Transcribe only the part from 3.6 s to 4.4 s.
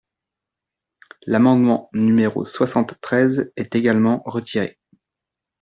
également